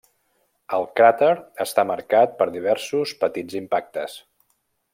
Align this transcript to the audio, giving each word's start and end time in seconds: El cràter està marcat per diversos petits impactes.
El 0.77 0.85
cràter 0.99 1.27
està 1.65 1.85
marcat 1.91 2.33
per 2.39 2.47
diversos 2.55 3.13
petits 3.25 3.59
impactes. 3.61 4.17